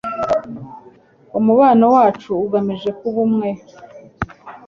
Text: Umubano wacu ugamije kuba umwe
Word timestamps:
Umubano 1.39 1.85
wacu 1.95 2.31
ugamije 2.45 2.89
kuba 2.99 3.19
umwe 3.27 3.49